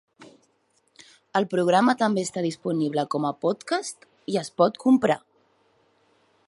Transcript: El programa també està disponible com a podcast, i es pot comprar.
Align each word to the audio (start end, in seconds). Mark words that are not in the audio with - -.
El 1.39 1.45
programa 1.51 1.95
també 1.99 2.23
està 2.29 2.43
disponible 2.47 3.05
com 3.15 3.29
a 3.29 3.33
podcast, 3.47 4.09
i 4.35 4.41
es 4.45 4.53
pot 4.63 4.83
comprar. 4.87 5.21